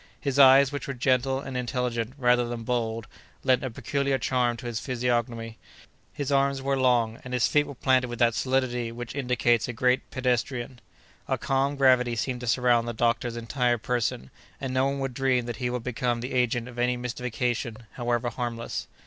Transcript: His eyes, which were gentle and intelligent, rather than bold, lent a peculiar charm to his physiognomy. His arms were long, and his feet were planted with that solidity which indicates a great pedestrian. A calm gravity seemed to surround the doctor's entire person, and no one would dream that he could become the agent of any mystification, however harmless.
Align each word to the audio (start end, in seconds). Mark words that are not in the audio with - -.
His 0.19 0.39
eyes, 0.39 0.71
which 0.71 0.87
were 0.87 0.95
gentle 0.95 1.39
and 1.41 1.55
intelligent, 1.55 2.13
rather 2.17 2.47
than 2.47 2.63
bold, 2.63 3.05
lent 3.43 3.63
a 3.63 3.69
peculiar 3.69 4.17
charm 4.17 4.57
to 4.57 4.65
his 4.65 4.79
physiognomy. 4.79 5.59
His 6.11 6.31
arms 6.31 6.59
were 6.59 6.75
long, 6.75 7.19
and 7.23 7.35
his 7.35 7.47
feet 7.47 7.67
were 7.67 7.75
planted 7.75 8.07
with 8.07 8.17
that 8.17 8.33
solidity 8.33 8.91
which 8.91 9.13
indicates 9.13 9.67
a 9.67 9.73
great 9.73 10.09
pedestrian. 10.09 10.79
A 11.27 11.37
calm 11.37 11.75
gravity 11.75 12.15
seemed 12.15 12.39
to 12.39 12.47
surround 12.47 12.87
the 12.87 12.93
doctor's 12.93 13.37
entire 13.37 13.77
person, 13.77 14.31
and 14.59 14.73
no 14.73 14.87
one 14.87 14.97
would 15.01 15.13
dream 15.13 15.45
that 15.45 15.57
he 15.57 15.69
could 15.69 15.83
become 15.83 16.21
the 16.21 16.33
agent 16.33 16.67
of 16.67 16.79
any 16.79 16.97
mystification, 16.97 17.77
however 17.91 18.29
harmless. 18.31 18.87